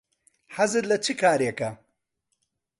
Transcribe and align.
حەزت 0.55 0.83
لە 0.91 0.97
چ 1.05 1.07
کارێکە؟ 1.21 1.69